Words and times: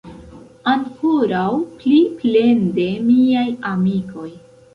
Ankoraŭ 0.69 1.49
pli 1.83 1.99
plende, 2.23 2.87
miaj 3.11 3.45
amikoj! 3.75 4.27